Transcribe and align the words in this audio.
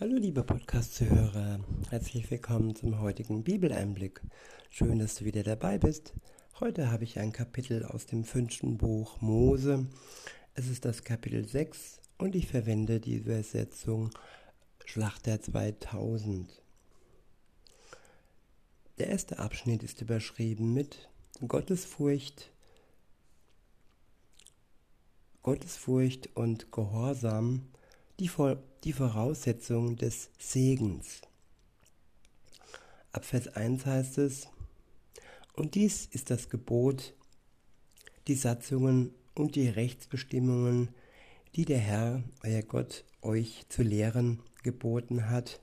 Hallo 0.00 0.14
liebe 0.14 0.44
Podcast-Zuhörer, 0.44 1.58
herzlich 1.90 2.30
willkommen 2.30 2.76
zum 2.76 3.00
heutigen 3.00 3.42
Bibeleinblick. 3.42 4.20
Schön, 4.70 5.00
dass 5.00 5.16
du 5.16 5.24
wieder 5.24 5.42
dabei 5.42 5.76
bist. 5.76 6.14
Heute 6.60 6.92
habe 6.92 7.02
ich 7.02 7.18
ein 7.18 7.32
Kapitel 7.32 7.84
aus 7.84 8.06
dem 8.06 8.22
fünften 8.22 8.78
Buch 8.78 9.20
Mose. 9.20 9.88
Es 10.54 10.68
ist 10.68 10.84
das 10.84 11.02
Kapitel 11.02 11.48
6 11.48 12.00
und 12.16 12.36
ich 12.36 12.46
verwende 12.46 13.00
die 13.00 13.16
Übersetzung 13.16 14.10
Schlachter 14.84 15.42
2000. 15.42 16.62
Der 19.00 19.08
erste 19.08 19.40
Abschnitt 19.40 19.82
ist 19.82 20.00
überschrieben 20.00 20.74
mit 20.74 21.08
Gottesfurcht, 21.48 22.52
Gottesfurcht 25.42 26.36
und 26.36 26.70
Gehorsam 26.70 27.62
die, 28.20 28.30
die 28.82 28.92
Voraussetzung 28.92 29.96
des 29.96 30.30
Segens. 30.38 31.20
Ab 33.12 33.24
Vers 33.24 33.48
1 33.48 33.86
heißt 33.86 34.18
es, 34.18 34.48
und 35.54 35.74
dies 35.74 36.06
ist 36.06 36.30
das 36.30 36.50
Gebot, 36.50 37.14
die 38.26 38.34
Satzungen 38.34 39.14
und 39.34 39.54
die 39.54 39.68
Rechtsbestimmungen, 39.68 40.88
die 41.54 41.64
der 41.64 41.78
Herr, 41.78 42.22
euer 42.42 42.62
Gott, 42.62 43.04
euch 43.22 43.66
zu 43.68 43.82
lehren 43.82 44.40
geboten 44.62 45.30
hat, 45.30 45.60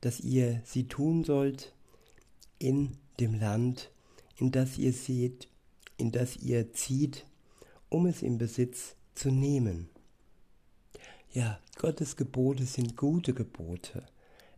dass 0.00 0.20
ihr 0.20 0.60
sie 0.64 0.88
tun 0.88 1.24
sollt 1.24 1.72
in 2.58 2.96
dem 3.18 3.34
Land, 3.34 3.90
in 4.36 4.50
das 4.50 4.78
ihr 4.78 4.92
seht, 4.92 5.48
in 5.96 6.12
das 6.12 6.36
ihr 6.36 6.72
zieht, 6.72 7.26
um 7.88 8.06
es 8.06 8.22
in 8.22 8.38
Besitz 8.38 8.96
zu 9.14 9.30
nehmen 9.30 9.88
ja, 11.32 11.58
Gottes 11.78 12.16
Gebote 12.16 12.64
sind 12.64 12.96
gute 12.96 13.32
Gebote. 13.32 14.04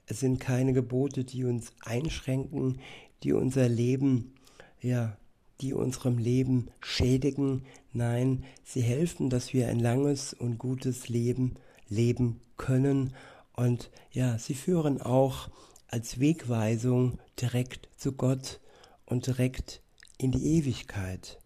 Es 0.07 0.21
sind 0.21 0.41
keine 0.41 0.73
Gebote, 0.73 1.25
die 1.25 1.45
uns 1.45 1.73
einschränken, 1.85 2.81
die 3.23 3.33
unser 3.33 3.69
Leben, 3.69 4.35
ja, 4.81 5.17
die 5.61 5.73
unserem 5.73 6.19
Leben 6.19 6.69
schädigen. 6.81 7.65
Nein, 7.93 8.45
sie 8.65 8.83
helfen, 8.83 9.31
dass 9.31 9.55
wir 9.55 9.69
ein 9.69 9.79
langes 9.79 10.35
und 10.35 10.59
gutes 10.59 11.09
Leben 11.09 11.55
leben 11.89 12.41
können. 12.57 13.15
Und 13.55 13.91
ja, 14.11 14.37
sie 14.39 14.55
führen 14.55 15.01
auch 15.01 15.49
als 15.89 16.19
Wegweisung 16.19 17.19
direkt 17.41 17.89
zu 17.97 18.13
Gott 18.13 18.61
und 19.07 19.27
direkt 19.27 19.81
in 20.19 20.33
die 20.33 20.57
Ewigkeit. 20.57 21.39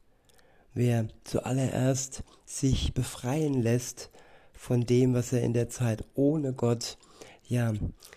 Wer 0.72 1.08
zuallererst 1.24 2.24
sich 2.46 2.94
befreien 2.94 3.54
lässt 3.54 4.10
von 4.58 4.84
dem, 4.84 5.14
was 5.14 5.32
er 5.32 5.42
in 5.42 5.52
der 5.52 5.68
Zeit 5.68 6.04
ohne 6.14 6.52
Gott 6.52 6.98
ja 7.46 7.72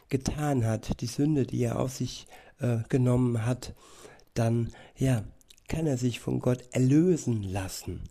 getan 0.09 0.66
hat, 0.66 1.00
die 1.00 1.06
Sünde, 1.06 1.45
die 1.45 1.64
er 1.64 1.80
auf 1.80 1.92
sich 1.92 2.25
äh, 2.59 2.80
genommen 2.89 3.45
hat, 3.45 3.73
dann 4.34 4.72
ja 4.97 5.23
kann 5.67 5.88
er 5.88 5.97
sich 5.97 6.19
von 6.19 6.39
Gott 6.39 6.64
erlösen 6.72 7.44
lassen. 7.44 8.02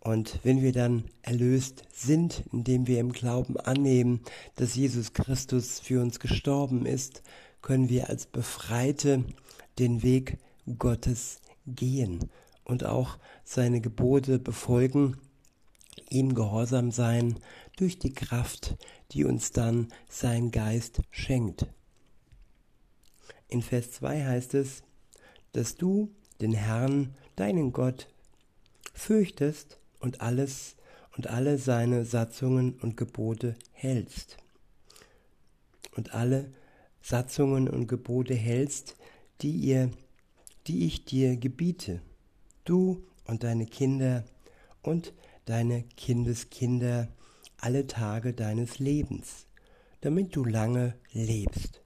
Und 0.00 0.40
wenn 0.44 0.62
wir 0.62 0.72
dann 0.72 1.04
erlöst 1.20 1.84
sind, 1.92 2.44
indem 2.52 2.86
wir 2.86 3.00
im 3.00 3.12
Glauben 3.12 3.56
annehmen, 3.58 4.20
dass 4.56 4.76
Jesus 4.76 5.12
Christus 5.12 5.78
für 5.78 6.00
uns 6.00 6.20
gestorben 6.20 6.86
ist, 6.86 7.22
können 7.60 7.88
wir 7.88 8.08
als 8.08 8.26
Befreite 8.26 9.24
den 9.78 10.02
Weg 10.02 10.38
Gottes 10.78 11.40
gehen 11.66 12.30
und 12.64 12.84
auch 12.84 13.18
seine 13.44 13.80
Gebote 13.80 14.38
befolgen, 14.38 15.18
ihm 16.08 16.34
gehorsam 16.34 16.90
sein 16.90 17.36
durch 17.76 17.98
die 17.98 18.12
Kraft, 18.12 18.76
die 19.12 19.24
uns 19.24 19.52
dann 19.52 19.88
sein 20.08 20.50
Geist 20.50 21.00
schenkt. 21.10 21.66
In 23.48 23.62
Vers 23.62 23.92
2 23.92 24.24
heißt 24.24 24.54
es, 24.54 24.82
dass 25.52 25.76
du 25.76 26.10
den 26.40 26.52
Herrn, 26.52 27.14
deinen 27.36 27.72
Gott, 27.72 28.08
fürchtest 28.94 29.78
und 30.00 30.20
alles 30.20 30.76
und 31.16 31.26
alle 31.26 31.58
seine 31.58 32.04
Satzungen 32.04 32.74
und 32.80 32.96
Gebote 32.96 33.56
hältst. 33.72 34.38
Und 35.94 36.14
alle 36.14 36.50
Satzungen 37.02 37.68
und 37.68 37.86
Gebote 37.86 38.34
hältst, 38.34 38.96
die 39.42 39.52
ihr, 39.52 39.90
die 40.66 40.86
ich 40.86 41.04
dir 41.04 41.36
gebiete, 41.36 42.00
du 42.64 43.02
und 43.26 43.44
deine 43.44 43.66
Kinder 43.66 44.24
und 44.82 45.12
deine 45.44 45.82
Kindeskinder 45.96 47.08
alle 47.62 47.86
Tage 47.86 48.34
deines 48.34 48.80
Lebens, 48.80 49.46
damit 50.00 50.34
du 50.34 50.44
lange 50.44 50.96
lebst. 51.12 51.80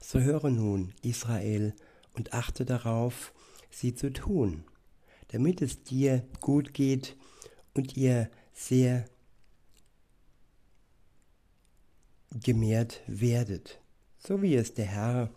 So 0.00 0.20
höre 0.20 0.50
nun, 0.50 0.94
Israel, 1.02 1.74
und 2.14 2.32
achte 2.32 2.64
darauf, 2.64 3.34
sie 3.68 3.94
zu 3.94 4.12
tun, 4.12 4.64
damit 5.28 5.60
es 5.60 5.82
dir 5.82 6.24
gut 6.40 6.72
geht 6.72 7.16
und 7.74 7.96
ihr 7.96 8.30
sehr 8.54 9.06
gemehrt 12.30 13.02
werdet, 13.08 13.80
so 14.18 14.40
wie 14.40 14.54
es 14.54 14.72
der 14.72 14.86
Herr, 14.86 15.30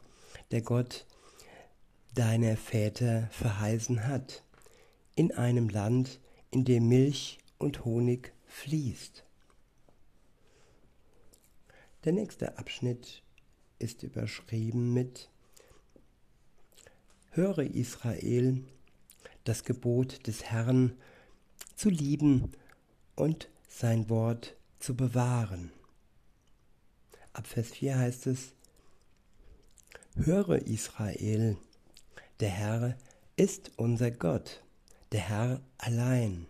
der 0.51 0.61
Gott 0.61 1.07
deiner 2.13 2.55
Väter 2.55 3.29
verheißen 3.31 4.07
hat, 4.07 4.43
in 5.15 5.31
einem 5.31 5.69
Land, 5.69 6.19
in 6.51 6.65
dem 6.65 6.87
Milch 6.87 7.39
und 7.57 7.83
Honig 7.83 8.31
fließt. 8.49 9.23
Der 12.03 12.11
nächste 12.11 12.57
Abschnitt 12.57 13.23
ist 13.77 14.03
überschrieben 14.03 14.93
mit 14.93 15.29
Höre 17.31 17.59
Israel, 17.59 18.63
das 19.43 19.63
Gebot 19.63 20.27
des 20.27 20.43
Herrn 20.43 20.97
zu 21.75 21.89
lieben 21.89 22.51
und 23.15 23.49
sein 23.67 24.09
Wort 24.09 24.55
zu 24.79 24.95
bewahren. 24.95 25.71
Ab 27.33 27.47
Vers 27.47 27.69
4 27.69 27.97
heißt 27.97 28.27
es, 28.27 28.53
Höre 30.15 30.57
Israel, 30.67 31.55
der 32.39 32.49
Herr 32.49 32.97
ist 33.35 33.71
unser 33.77 34.11
Gott, 34.11 34.63
der 35.11 35.21
Herr 35.21 35.61
allein. 35.77 36.47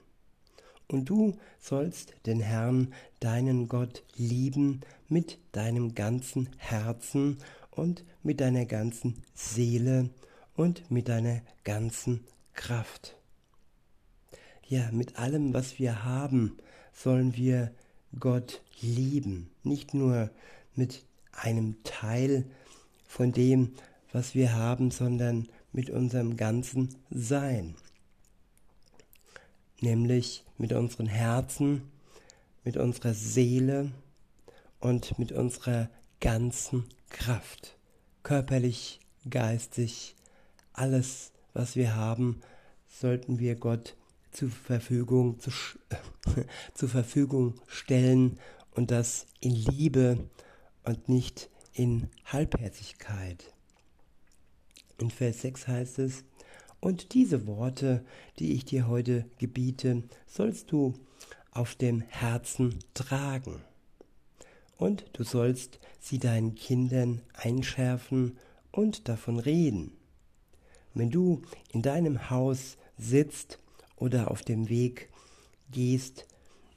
Und 0.91 1.05
du 1.05 1.37
sollst 1.59 2.15
den 2.25 2.39
Herrn, 2.39 2.93
deinen 3.19 3.67
Gott, 3.67 4.03
lieben 4.15 4.81
mit 5.07 5.37
deinem 5.51 5.93
ganzen 5.93 6.49
Herzen 6.57 7.37
und 7.69 8.03
mit 8.23 8.41
deiner 8.41 8.65
ganzen 8.65 9.21
Seele 9.35 10.09
und 10.55 10.89
mit 10.89 11.07
deiner 11.07 11.41
ganzen 11.63 12.25
Kraft. 12.53 13.15
Ja, 14.67 14.89
mit 14.91 15.19
allem, 15.19 15.53
was 15.53 15.77
wir 15.77 16.03
haben, 16.03 16.57
sollen 16.91 17.35
wir 17.35 17.71
Gott 18.19 18.63
lieben, 18.81 19.51
nicht 19.63 19.93
nur 19.93 20.31
mit 20.75 21.05
einem 21.31 21.83
Teil 21.83 22.45
von 23.05 23.31
dem, 23.31 23.73
was 24.11 24.33
wir 24.33 24.53
haben, 24.55 24.89
sondern 24.89 25.47
mit 25.71 25.91
unserem 25.91 26.35
ganzen 26.35 26.95
Sein 27.11 27.75
nämlich 29.81 30.43
mit 30.57 30.73
unseren 30.73 31.07
Herzen, 31.07 31.89
mit 32.63 32.77
unserer 32.77 33.13
Seele 33.13 33.91
und 34.79 35.17
mit 35.17 35.31
unserer 35.31 35.89
ganzen 36.19 36.85
Kraft, 37.09 37.77
körperlich, 38.23 38.99
geistig, 39.29 40.15
alles, 40.73 41.31
was 41.53 41.75
wir 41.75 41.95
haben, 41.95 42.41
sollten 42.87 43.39
wir 43.39 43.55
Gott 43.55 43.95
zur 44.31 44.49
Verfügung, 44.49 45.39
zu, 45.39 45.51
zur 46.73 46.89
Verfügung 46.89 47.55
stellen 47.67 48.39
und 48.71 48.91
das 48.91 49.27
in 49.39 49.51
Liebe 49.51 50.29
und 50.83 51.09
nicht 51.09 51.49
in 51.73 52.09
Halbherzigkeit. 52.25 53.53
In 54.97 55.11
Vers 55.11 55.41
6 55.41 55.67
heißt 55.67 55.99
es, 55.99 56.23
und 56.81 57.13
diese 57.13 57.45
Worte, 57.45 58.05
die 58.39 58.53
ich 58.53 58.65
dir 58.65 58.87
heute 58.87 59.25
gebiete, 59.37 60.03
sollst 60.27 60.71
du 60.71 60.93
auf 61.51 61.75
dem 61.75 62.01
Herzen 62.01 62.79
tragen. 62.93 63.61
Und 64.77 65.05
du 65.13 65.23
sollst 65.23 65.79
sie 65.99 66.19
deinen 66.19 66.55
Kindern 66.55 67.21
einschärfen 67.33 68.37
und 68.71 69.09
davon 69.09 69.39
reden. 69.39 69.91
Wenn 70.93 71.11
du 71.11 71.41
in 71.73 71.81
deinem 71.81 72.29
Haus 72.29 72.77
sitzt 72.97 73.59
oder 73.97 74.31
auf 74.31 74.41
dem 74.43 74.69
Weg 74.69 75.09
gehst, 75.71 76.27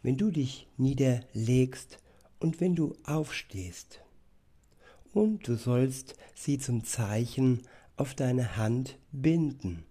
wenn 0.03 0.17
du 0.17 0.31
dich 0.31 0.67
niederlegst 0.77 1.99
und 2.41 2.61
wenn 2.61 2.75
du 2.75 2.97
aufstehst. 3.05 4.01
Und 5.13 5.47
du 5.47 5.57
sollst 5.57 6.17
sie 6.35 6.59
zum 6.59 6.85
Zeichen 6.85 7.63
auf 7.97 8.15
deine 8.15 8.57
Hand 8.57 8.99
binden 9.13 9.85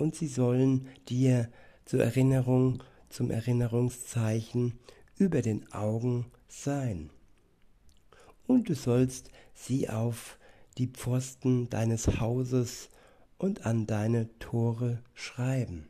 und 0.00 0.16
sie 0.16 0.28
sollen 0.28 0.88
dir 1.08 1.50
zur 1.84 2.02
Erinnerung, 2.02 2.82
zum 3.08 3.30
Erinnerungszeichen 3.30 4.78
über 5.16 5.42
den 5.42 5.70
Augen 5.72 6.26
sein. 6.48 7.10
und 8.46 8.68
du 8.68 8.74
sollst 8.74 9.30
sie 9.54 9.88
auf 9.88 10.36
die 10.76 10.88
Pfosten 10.88 11.70
deines 11.70 12.18
Hauses 12.18 12.88
und 13.38 13.64
an 13.64 13.86
deine 13.86 14.28
Tore 14.40 14.98
schreiben. 15.14 15.88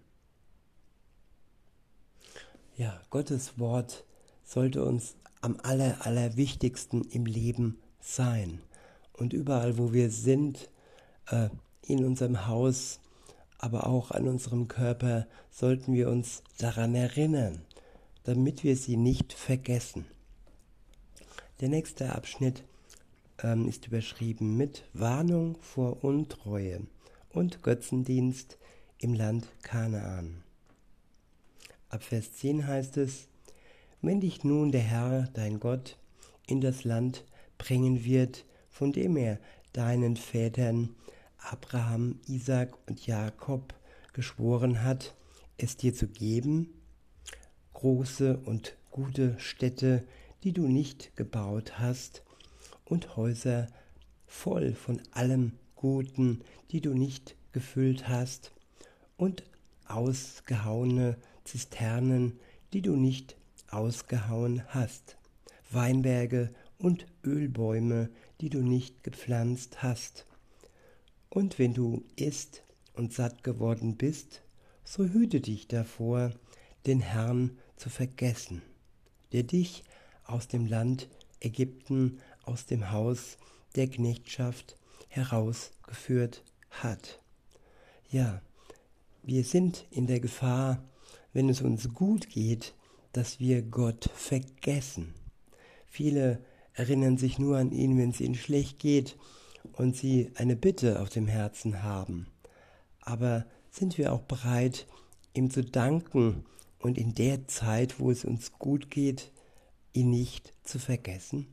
Ja, 2.76 3.00
Gottes 3.08 3.58
Wort 3.58 4.04
sollte 4.44 4.84
uns 4.84 5.16
am 5.40 5.58
aller, 5.62 6.04
allerwichtigsten 6.04 7.02
im 7.02 7.24
Leben 7.24 7.78
sein. 8.00 8.60
Und 9.14 9.32
überall, 9.32 9.78
wo 9.78 9.92
wir 9.94 10.10
sind, 10.10 10.70
äh, 11.28 11.48
in 11.82 12.04
unserem 12.04 12.46
Haus, 12.46 13.00
aber 13.62 13.86
auch 13.86 14.10
an 14.10 14.26
unserem 14.26 14.68
Körper, 14.68 15.26
sollten 15.50 15.92
wir 15.92 16.08
uns 16.08 16.42
daran 16.56 16.94
erinnern, 16.94 17.60
damit 18.24 18.64
wir 18.64 18.74
sie 18.74 18.96
nicht 18.96 19.34
vergessen. 19.34 20.06
Der 21.60 21.68
nächste 21.68 22.14
Abschnitt 22.14 22.64
ähm, 23.42 23.68
ist 23.68 23.86
überschrieben 23.86 24.56
mit 24.56 24.84
Warnung 24.94 25.58
vor 25.60 26.02
Untreue 26.02 26.80
und 27.28 27.62
Götzendienst 27.62 28.56
im 28.98 29.12
Land 29.12 29.46
Kanaan. 29.62 30.42
Ab 31.90 32.02
Vers 32.02 32.32
10 32.32 32.66
heißt 32.66 32.96
es, 32.96 33.28
wenn 34.00 34.20
dich 34.20 34.42
nun 34.42 34.72
der 34.72 34.80
Herr, 34.80 35.28
dein 35.34 35.60
Gott, 35.60 35.98
in 36.46 36.62
das 36.62 36.84
Land 36.84 37.26
bringen 37.58 38.04
wird, 38.04 38.46
von 38.70 38.92
dem 38.92 39.18
er 39.18 39.38
deinen 39.74 40.16
Vätern 40.16 40.96
Abraham, 41.40 42.20
Isaac 42.26 42.76
und 42.88 43.06
Jakob 43.06 43.74
geschworen 44.12 44.82
hat, 44.82 45.14
es 45.56 45.76
dir 45.76 45.94
zu 45.94 46.08
geben, 46.08 46.72
große 47.74 48.38
und 48.38 48.76
gute 48.90 49.38
Städte, 49.38 50.06
die 50.42 50.52
du 50.52 50.66
nicht 50.66 51.16
gebaut 51.16 51.78
hast, 51.78 52.22
und 52.84 53.16
Häuser 53.16 53.68
voll 54.26 54.74
von 54.74 55.00
allem 55.12 55.52
Guten, 55.76 56.42
die 56.70 56.80
du 56.80 56.92
nicht 56.92 57.36
gefüllt 57.52 58.08
hast, 58.08 58.52
und 59.16 59.44
ausgehauene 59.86 61.16
Zisternen, 61.44 62.38
die 62.72 62.82
du 62.82 62.96
nicht 62.96 63.36
ausgehauen 63.70 64.62
hast, 64.68 65.16
Weinberge 65.70 66.54
und 66.78 67.06
Ölbäume, 67.24 68.10
die 68.40 68.50
du 68.50 68.62
nicht 68.62 69.02
gepflanzt 69.02 69.82
hast. 69.82 70.26
Und 71.30 71.60
wenn 71.60 71.74
du 71.74 72.04
isst 72.16 72.64
und 72.94 73.12
satt 73.12 73.44
geworden 73.44 73.96
bist, 73.96 74.42
so 74.84 75.04
hüte 75.04 75.40
dich 75.40 75.68
davor, 75.68 76.32
den 76.86 77.00
Herrn 77.00 77.56
zu 77.76 77.88
vergessen, 77.88 78.62
der 79.32 79.44
dich 79.44 79.84
aus 80.24 80.48
dem 80.48 80.66
Land 80.66 81.08
Ägypten, 81.38 82.18
aus 82.42 82.66
dem 82.66 82.90
Haus 82.90 83.38
der 83.76 83.88
Knechtschaft 83.88 84.76
herausgeführt 85.08 86.42
hat. 86.70 87.20
Ja, 88.10 88.42
wir 89.22 89.44
sind 89.44 89.86
in 89.90 90.08
der 90.08 90.18
Gefahr, 90.18 90.82
wenn 91.32 91.48
es 91.48 91.60
uns 91.62 91.94
gut 91.94 92.28
geht, 92.28 92.74
dass 93.12 93.38
wir 93.38 93.62
Gott 93.62 94.10
vergessen. 94.14 95.14
Viele 95.86 96.44
erinnern 96.74 97.18
sich 97.18 97.38
nur 97.38 97.56
an 97.56 97.70
ihn, 97.70 97.96
wenn 97.98 98.10
es 98.10 98.20
ihnen 98.20 98.34
schlecht 98.34 98.80
geht 98.80 99.16
und 99.72 99.96
sie 99.96 100.30
eine 100.36 100.56
Bitte 100.56 101.00
auf 101.00 101.08
dem 101.08 101.26
Herzen 101.26 101.82
haben. 101.82 102.26
Aber 103.00 103.46
sind 103.70 103.98
wir 103.98 104.12
auch 104.12 104.22
bereit, 104.22 104.86
ihm 105.34 105.50
zu 105.50 105.64
danken 105.64 106.44
und 106.78 106.98
in 106.98 107.14
der 107.14 107.46
Zeit, 107.48 108.00
wo 108.00 108.10
es 108.10 108.24
uns 108.24 108.52
gut 108.52 108.90
geht, 108.90 109.30
ihn 109.92 110.10
nicht 110.10 110.52
zu 110.64 110.78
vergessen? 110.78 111.46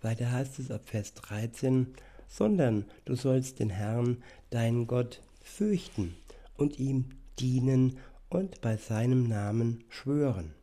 Weiter 0.00 0.30
heißt 0.30 0.58
es 0.58 0.70
ab 0.70 0.82
Vers 0.84 1.14
13, 1.14 1.94
sondern 2.28 2.84
du 3.04 3.14
sollst 3.14 3.60
den 3.60 3.70
Herrn, 3.70 4.22
deinen 4.50 4.86
Gott, 4.86 5.22
fürchten 5.40 6.14
und 6.56 6.78
ihm 6.78 7.10
dienen 7.38 7.98
und 8.28 8.60
bei 8.60 8.76
seinem 8.76 9.28
Namen 9.28 9.84
schwören. 9.88 10.54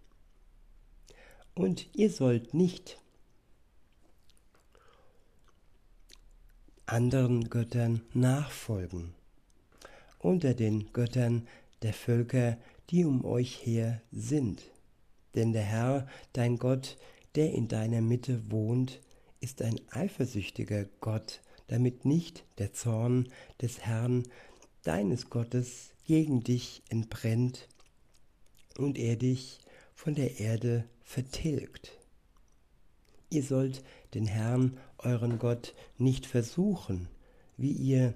Und 1.56 1.94
ihr 1.96 2.10
sollt 2.10 2.54
nicht 2.54 3.00
anderen 6.92 7.50
Göttern 7.50 8.02
nachfolgen, 8.14 9.14
unter 10.20 10.54
den 10.54 10.92
Göttern 10.92 11.48
der 11.84 11.94
Völker, 11.94 12.58
die 12.90 13.06
um 13.06 13.24
euch 13.24 13.66
her 13.66 14.02
sind. 14.12 14.62
Denn 15.34 15.54
der 15.54 15.64
Herr, 15.64 16.08
dein 16.34 16.58
Gott, 16.58 16.98
der 17.36 17.54
in 17.54 17.70
deiner 17.70 18.02
Mitte 18.02 18.52
wohnt, 18.52 19.00
ist 19.40 19.62
ein 19.62 19.80
eifersüchtiger 19.92 20.86
Gott, 21.00 21.42
damit 21.68 22.04
nicht 22.04 22.44
der 22.58 22.74
Zorn 22.74 23.30
des 23.62 23.80
Herrn, 23.86 24.28
deines 24.84 25.30
Gottes, 25.30 25.92
gegen 26.06 26.44
dich 26.44 26.84
entbrennt 26.90 27.70
und 28.78 28.98
er 28.98 29.16
dich 29.16 29.60
von 29.94 30.14
der 30.14 30.42
Erde 30.42 30.84
vertilgt. 31.04 31.98
Ihr 33.30 33.44
sollt 33.44 33.82
den 34.14 34.26
Herrn, 34.26 34.78
euren 34.98 35.40
Gott, 35.40 35.74
nicht 35.98 36.26
versuchen, 36.26 37.08
wie 37.58 37.72
ihr 37.72 38.14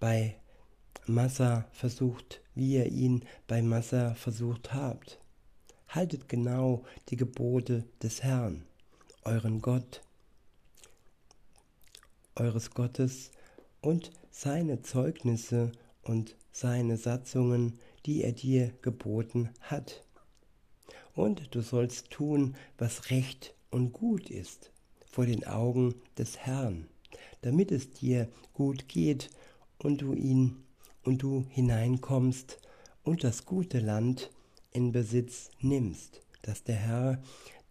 bei 0.00 0.36
Massa 1.06 1.66
versucht, 1.72 2.40
wie 2.54 2.74
ihr 2.74 2.86
ihn 2.86 3.24
bei 3.46 3.62
Massa 3.62 4.14
versucht 4.14 4.74
habt. 4.74 5.18
Haltet 5.88 6.28
genau 6.28 6.84
die 7.08 7.16
Gebote 7.16 7.84
des 8.02 8.22
Herrn, 8.22 8.64
euren 9.24 9.62
Gott, 9.62 10.02
eures 12.34 12.70
Gottes 12.70 13.30
und 13.80 14.10
seine 14.30 14.82
Zeugnisse 14.82 15.72
und 16.02 16.36
seine 16.52 16.96
Satzungen, 16.96 17.78
die 18.06 18.22
er 18.22 18.32
dir 18.32 18.72
geboten 18.82 19.50
hat. 19.60 20.04
Und 21.14 21.54
du 21.54 21.62
sollst 21.62 22.10
tun, 22.10 22.56
was 22.76 23.10
recht 23.10 23.54
und 23.70 23.92
gut 23.92 24.30
ist 24.30 24.70
vor 25.18 25.26
den 25.26 25.44
Augen 25.48 25.96
des 26.16 26.38
Herrn, 26.38 26.86
damit 27.42 27.72
es 27.72 27.90
dir 27.90 28.28
gut 28.52 28.86
geht 28.86 29.30
und 29.76 30.00
du 30.00 30.14
ihn 30.14 30.62
und 31.02 31.24
du 31.24 31.44
hineinkommst 31.48 32.60
und 33.02 33.24
das 33.24 33.44
gute 33.44 33.80
Land 33.80 34.30
in 34.70 34.92
Besitz 34.92 35.50
nimmst, 35.58 36.20
das 36.42 36.62
der 36.62 36.76
Herr 36.76 37.20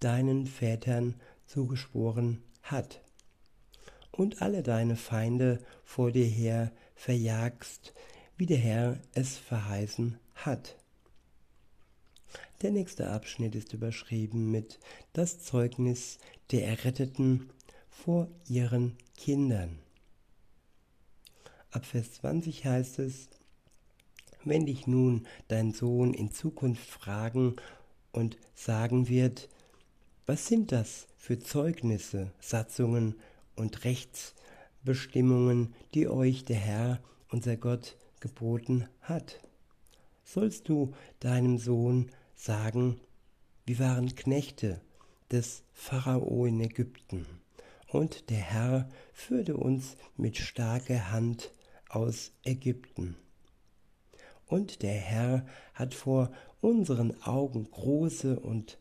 deinen 0.02 0.46
Vätern 0.46 1.16
zugeschworen 1.46 2.44
hat, 2.64 3.02
und 4.12 4.42
alle 4.42 4.62
deine 4.62 4.98
Feinde 4.98 5.64
vor 5.86 6.12
dir 6.12 6.26
her 6.26 6.74
verjagst, 6.96 7.94
wie 8.36 8.46
der 8.46 8.58
Herr 8.58 9.00
es 9.14 9.38
verheißen 9.38 10.20
hat. 10.36 10.76
Der 12.62 12.72
nächste 12.72 13.12
Abschnitt 13.12 13.54
ist 13.54 13.74
überschrieben 13.74 14.50
mit 14.50 14.80
das 15.14 15.40
Zeugnis 15.44 16.18
der 16.52 16.68
Erretteten 16.68 17.52
vor 17.88 18.30
ihren 18.50 18.98
Kindern. 19.16 19.78
Ab 21.70 21.86
Vers 21.86 22.14
20 22.14 22.66
heißt 22.66 22.98
es, 22.98 23.30
wenn 24.44 24.66
dich 24.66 24.88
nun 24.88 25.28
dein 25.50 25.72
Sohn 25.72 26.16
in 26.16 26.32
Zukunft 26.32 26.90
fragen 26.90 27.58
und 28.12 28.38
sagen 28.56 29.08
wird, 29.08 29.50
was 30.26 30.48
sind 30.48 30.72
das 30.72 31.06
für 31.16 31.38
Zeugnisse, 31.38 32.32
Satzungen 32.40 33.16
und 33.56 33.84
Rechtsbestimmungen, 33.84 35.76
die 35.94 36.08
euch 36.08 36.44
der 36.44 36.58
Herr, 36.58 37.04
unser 37.30 37.56
Gott, 37.56 37.98
geboten 38.20 38.88
hat. 39.02 39.40
Sollst 40.24 40.70
du 40.70 40.94
deinem 41.20 41.60
Sohn 41.60 42.10
sagen, 42.38 43.02
wir 43.66 43.80
waren 43.80 44.16
Knechte 44.16 44.80
des 45.30 45.64
Pharao 45.74 46.46
in 46.46 46.62
Ägypten, 46.62 47.26
und 47.90 48.30
der 48.30 48.38
Herr 48.38 48.90
führte 49.14 49.58
uns 49.58 49.98
mit 50.16 50.38
starker 50.38 51.12
Hand 51.12 51.52
aus 51.90 52.32
Ägypten. 52.44 53.16
Und 54.46 54.82
der 54.82 54.94
Herr 54.94 55.46
hat 55.74 55.94
vor 55.94 56.32
unseren 56.62 57.22
Augen 57.24 57.70
große 57.70 58.40
und 58.40 58.78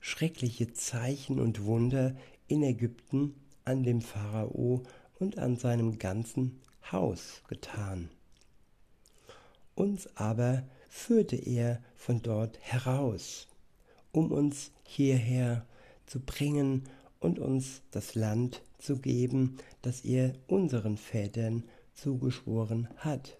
schreckliche 0.00 0.72
Zeichen 0.72 1.40
und 1.40 1.64
Wunder 1.64 2.16
in 2.46 2.62
Ägypten 2.62 3.34
an 3.64 3.84
dem 3.84 4.00
Pharao 4.00 4.82
und 5.18 5.38
an 5.38 5.56
seinem 5.56 5.98
ganzen 5.98 6.60
Haus 6.90 7.42
getan. 7.48 8.10
Uns 9.74 10.08
aber 10.16 10.64
führte 10.92 11.36
er 11.36 11.80
von 11.96 12.20
dort 12.20 12.58
heraus, 12.60 13.48
um 14.12 14.30
uns 14.30 14.72
hierher 14.84 15.64
zu 16.04 16.20
bringen 16.20 16.84
und 17.18 17.38
uns 17.38 17.80
das 17.92 18.14
Land 18.14 18.60
zu 18.78 18.98
geben, 18.98 19.56
das 19.80 20.02
er 20.02 20.34
unseren 20.48 20.98
Vätern 20.98 21.64
zugeschworen 21.94 22.88
hat. 22.98 23.38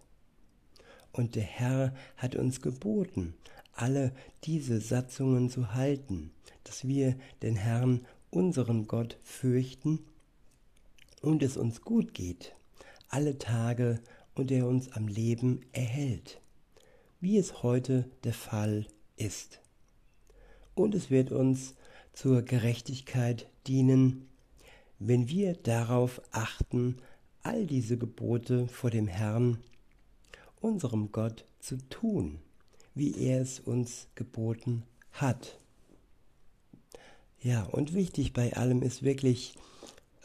Und 1.13 1.35
der 1.35 1.43
Herr 1.43 1.95
hat 2.17 2.37
uns 2.37 2.63
geboten, 2.63 3.35
alle 3.75 4.13
diese 4.45 4.81
Satzungen 4.81 5.51
zu 5.51 5.75
halten, 5.75 6.33
dass 6.65 6.89
wir 6.89 7.17
den 7.43 7.55
Herrn, 7.55 8.07
unseren 8.31 8.87
Gott, 8.87 9.19
fürchten 9.23 9.99
und 11.21 11.43
es 11.43 11.59
uns 11.59 11.83
gut 11.83 12.15
geht, 12.15 12.57
alle 13.09 13.37
Tage 13.37 14.01
und 14.35 14.51
er 14.51 14.67
uns 14.67 14.91
am 14.93 15.07
Leben 15.07 15.61
erhält, 15.73 16.41
wie 17.23 17.39
es 17.39 17.63
heute 17.63 18.05
der 18.25 18.35
Fall 18.35 18.85
ist. 19.17 19.61
Und 20.75 20.95
es 20.95 21.09
wird 21.09 21.31
uns 21.31 21.75
zur 22.13 22.43
Gerechtigkeit 22.43 23.47
dienen, 23.67 24.29
wenn 24.99 25.29
wir 25.29 25.55
darauf 25.55 26.21
achten, 26.33 26.97
all 27.43 27.67
diese 27.67 27.97
Gebote 27.97 28.67
vor 28.67 28.91
dem 28.91 29.07
Herrn, 29.07 29.59
unserem 30.61 31.13
Gott, 31.13 31.45
zu 31.61 31.77
tun, 31.89 32.41
wie 32.95 33.17
er 33.17 33.41
es 33.41 33.61
uns 33.61 34.09
geboten 34.17 34.83
hat. 35.13 35.61
Ja, 37.41 37.63
und 37.63 37.95
wichtig 37.95 38.33
bei 38.33 38.57
allem 38.57 38.83
ist 38.83 39.05
wirklich 39.05 39.55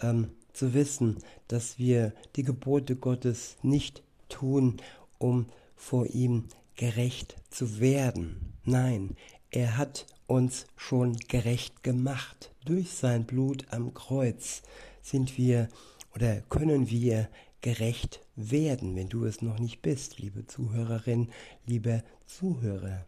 ähm, 0.01 0.32
zu 0.51 0.74
wissen, 0.74 1.18
dass 1.48 1.77
wir 1.77 2.12
die 2.36 2.44
Gebote 2.44 2.96
Gottes 2.96 3.56
nicht 3.62 4.01
tun, 4.30 4.77
um 5.20 5.46
vor 5.75 6.08
ihm 6.08 6.46
gerecht 6.77 7.36
zu 7.50 7.79
werden. 7.81 8.53
Nein, 8.63 9.17
er 9.51 9.77
hat 9.77 10.05
uns 10.27 10.67
schon 10.77 11.17
gerecht 11.27 11.84
gemacht. 11.84 12.51
Durch 12.65 12.91
sein 12.91 13.25
Blut 13.25 13.65
am 13.72 13.93
Kreuz 13.93 14.62
sind 15.01 15.38
wir 15.38 15.67
oder 16.15 16.41
können 16.41 16.89
wir 16.89 17.29
gerecht 17.62 18.22
werden, 18.36 18.96
wenn 18.96 19.10
du 19.10 19.25
es 19.25 19.41
noch 19.41 19.60
nicht 19.60 19.81
bist, 19.81 20.19
liebe 20.19 20.46
Zuhörerin, 20.46 21.29
liebe 21.65 22.03
Zuhörer. 22.25 23.05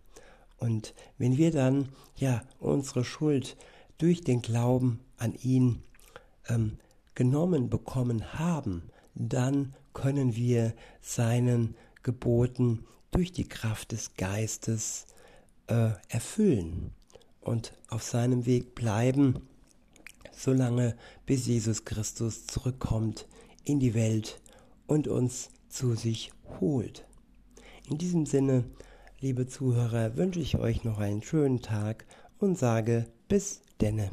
Und 0.57 0.93
wenn 1.17 1.37
wir 1.37 1.51
dann 1.51 1.89
ja 2.15 2.43
unsere 2.59 3.05
Schuld 3.05 3.55
durch 3.97 4.21
den 4.21 4.41
Glauben 4.41 4.99
an 5.17 5.35
ihn 5.35 5.83
ähm, 6.47 6.79
genommen 7.15 7.69
bekommen 7.69 8.33
haben, 8.33 8.89
dann 9.13 9.75
können 9.93 10.35
wir 10.35 10.73
seinen 11.01 11.75
Geboten 12.01 12.85
durch 13.11 13.31
die 13.31 13.47
Kraft 13.47 13.91
des 13.91 14.13
Geistes 14.15 15.05
äh, 15.67 15.91
erfüllen 16.07 16.91
und 17.41 17.73
auf 17.87 18.03
seinem 18.03 18.45
Weg 18.45 18.75
bleiben, 18.75 19.47
solange 20.31 20.95
bis 21.25 21.47
Jesus 21.47 21.85
Christus 21.85 22.47
zurückkommt 22.47 23.27
in 23.63 23.79
die 23.79 23.93
Welt 23.93 24.39
und 24.87 25.07
uns 25.07 25.49
zu 25.69 25.95
sich 25.95 26.31
holt. 26.59 27.05
In 27.89 27.97
diesem 27.97 28.25
Sinne, 28.25 28.65
liebe 29.19 29.47
Zuhörer, 29.47 30.15
wünsche 30.15 30.39
ich 30.39 30.57
euch 30.57 30.83
noch 30.83 30.99
einen 30.99 31.21
schönen 31.21 31.61
Tag 31.61 32.05
und 32.39 32.57
sage 32.57 33.07
bis 33.27 33.61
denne. 33.81 34.11